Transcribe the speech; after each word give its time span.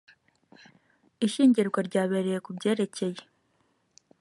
ishyingirwa 1.25 1.79
ryabereye 1.87 2.39
ku 2.45 2.49
byerekeye 2.57 3.21